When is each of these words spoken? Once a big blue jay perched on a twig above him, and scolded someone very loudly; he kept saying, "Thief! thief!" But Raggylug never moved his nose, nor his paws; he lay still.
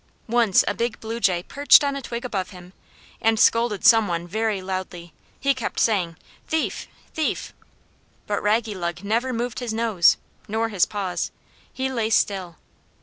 Once 0.27 0.63
a 0.67 0.73
big 0.73 0.99
blue 0.99 1.19
jay 1.19 1.43
perched 1.43 1.83
on 1.83 1.95
a 1.95 2.01
twig 2.01 2.25
above 2.25 2.49
him, 2.49 2.73
and 3.21 3.39
scolded 3.39 3.85
someone 3.85 4.27
very 4.27 4.59
loudly; 4.59 5.13
he 5.39 5.53
kept 5.53 5.79
saying, 5.79 6.15
"Thief! 6.47 6.87
thief!" 7.13 7.53
But 8.25 8.41
Raggylug 8.41 9.03
never 9.03 9.31
moved 9.31 9.59
his 9.59 9.75
nose, 9.75 10.17
nor 10.47 10.69
his 10.69 10.87
paws; 10.87 11.29
he 11.71 11.87
lay 11.91 12.09
still. 12.09 12.55